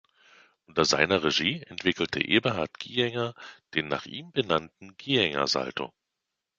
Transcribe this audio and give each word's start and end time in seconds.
Unter 0.65 0.83
seiner 0.83 1.23
Regie 1.23 1.61
entwickelte 1.61 2.25
Eberhard 2.25 2.79
Gienger 2.79 3.35
den 3.75 3.87
nach 3.87 4.07
ihm 4.07 4.31
benannten 4.31 4.97
Gienger-Salto. 4.97 5.93